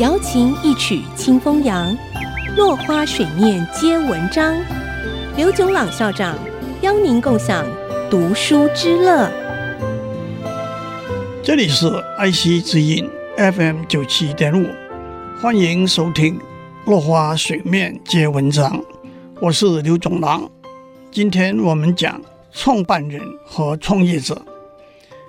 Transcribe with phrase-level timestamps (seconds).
[0.00, 1.96] 瑶琴一曲清风扬，
[2.56, 4.52] 落花水面皆文章。
[5.36, 6.36] 刘炯朗校长
[6.80, 7.64] 邀您共享
[8.10, 9.30] 读书之乐。
[11.44, 11.86] 这里是
[12.18, 14.66] 爱惜之音 FM 九七点五，
[15.40, 16.38] 欢迎收听
[16.86, 18.76] 《落花水面皆文章》，
[19.40, 20.50] 我是刘炯朗。
[21.12, 22.20] 今天我们讲
[22.50, 24.44] 创办人和创业者，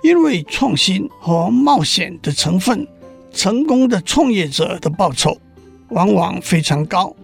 [0.02, 2.84] 因为创新和冒险的成分，
[3.32, 5.36] 成功的创业者的报酬
[5.90, 7.14] 往往非常高。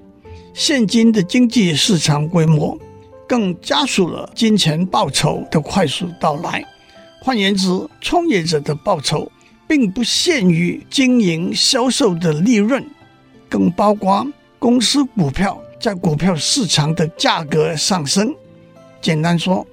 [0.54, 2.78] 现今的经济市场规模，
[3.26, 6.62] 更加速了金钱报酬的快速到来。
[7.22, 7.68] 换言之，
[8.00, 9.30] 创业者的报酬
[9.66, 12.84] 并不限于经营销售的利润，
[13.48, 14.26] 更包括
[14.58, 18.34] 公司股票在股票市场的价格上升。
[19.00, 19.66] 简单说，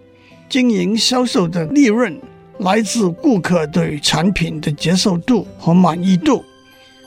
[0.48, 2.20] 经营销售的利润
[2.60, 6.46] 来自顾客对产品的接受度和满意度，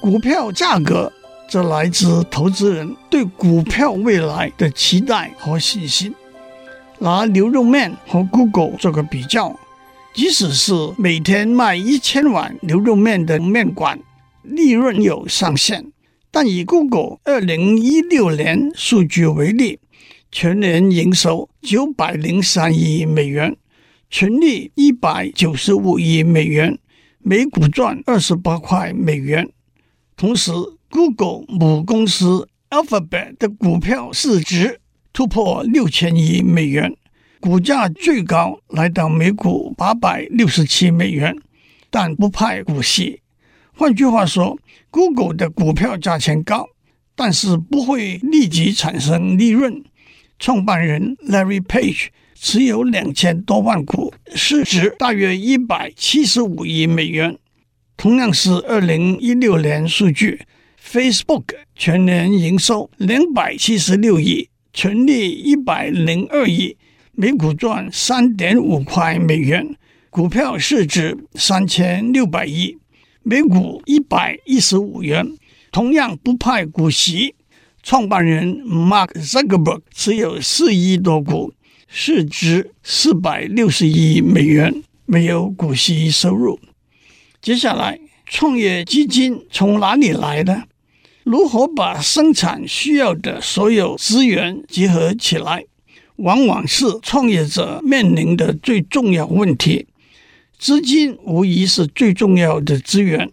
[0.00, 1.10] 股票价格。
[1.50, 6.14] 则来自投资人对股票未来的期待和信心。
[6.98, 9.54] 拿牛肉面和 Google 做个比较，
[10.14, 14.00] 即使是每天卖一千碗牛肉面的面馆，
[14.42, 15.84] 利润有上限。
[16.30, 19.78] 但以 Google 二零一六年数据为例，
[20.30, 23.54] 全年营收九百零三亿美元，
[24.12, 26.78] 纯利一百九十五亿美元，
[27.20, 29.48] 每股赚二十八块美元。
[30.18, 30.52] 同时
[30.90, 34.78] ，Google 母公司 Alphabet 的股票市值
[35.14, 36.94] 突破六千亿美元，
[37.40, 41.34] 股价最高来到每股八百六十七美元，
[41.88, 43.22] 但不派股息。
[43.72, 44.58] 换句话说
[44.90, 46.68] ，Google 的股票价钱高，
[47.16, 49.82] 但是不会立即产生利润。
[50.38, 52.08] 创办人 Larry Page
[52.44, 57.38] 持有两千多万股，市值大约一百七十五亿美元。
[57.96, 60.40] 同样是二零一六年数据。
[60.84, 61.44] Facebook
[61.76, 66.76] 全年营收两百七十六亿，纯利一百零二亿，
[67.12, 69.76] 每股赚三点五块美元，
[70.10, 72.76] 股票市值三千六百亿，
[73.22, 75.24] 每股一百一十五元，
[75.70, 77.36] 同样不派股息。
[77.84, 81.52] 创办人 Mark Zuckerberg 持有四亿多股，
[81.94, 86.58] 市值四百六十亿美元，没有股息收入。
[87.42, 90.62] 接下来，创业基金从哪里来呢？
[91.22, 95.66] 如何把生产需要的所有资源集合起来，
[96.16, 99.86] 往往是创业者面临的最重要问题。
[100.58, 103.30] 资金无疑是最重要的资源，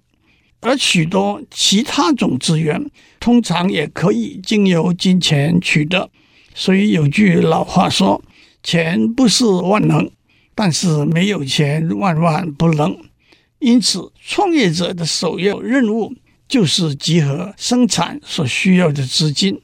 [0.59, 2.91] 而许多其他种资源
[3.21, 6.09] 通常也可以经由金钱取得。
[6.53, 8.21] 所以有句老话说
[8.63, 10.09] ：“钱不是万能，
[10.55, 12.97] 但是没有钱万万不能。”
[13.59, 16.13] 因此，创业者的首要任务。
[16.49, 19.61] 就是集合生产所需要的资金。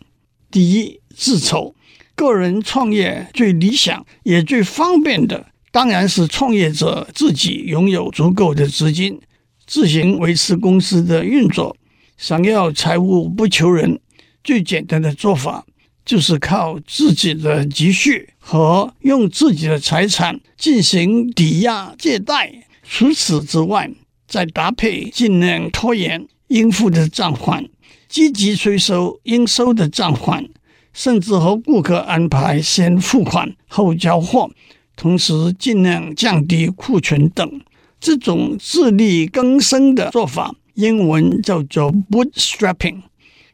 [0.52, 1.74] 第一，自筹。
[2.14, 9.20] 个人创业最理想也最方便的，当然是创业者自己拥有足够的资金，
[9.66, 11.76] 自行维持公司的运作。
[12.20, 14.00] 想要财务不求人，
[14.44, 15.66] 最简单的做法
[16.06, 22.68] 就是靠自己的积蓄和用自己的财产进行抵押借贷。
[22.84, 23.92] 除此之外，
[24.28, 26.28] 再搭配尽量拖延。
[26.50, 27.68] 应付的账款，
[28.08, 30.48] 积极催收应收的账款，
[30.94, 34.52] 甚至和顾客安排先付款后交货，
[34.96, 37.62] 同时尽量降低库存等。
[38.00, 43.02] 这种自力更生的做法，英文叫做 bootstrapping。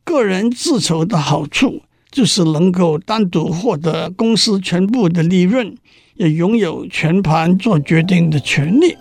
[0.03, 5.75] 个人自筹的好处就是能够单独获得公司全部的利润，
[6.15, 8.97] 也拥有全盘做决定的权利。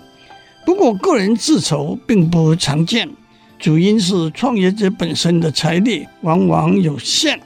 [0.65, 3.09] 不过，个人自筹并不常见。
[3.59, 7.38] 主因是创业者本身的财力往往有限，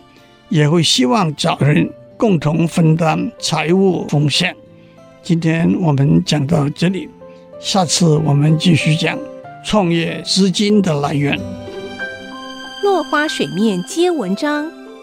[0.48, 4.54] 也会希望找人共同分担财务风险。
[5.22, 7.08] 今天我们讲到这里，
[7.58, 9.19] 下次我们继续讲
[9.64, 11.37] 创业资金的来源。
[12.82, 14.70] 落花水面皆文章，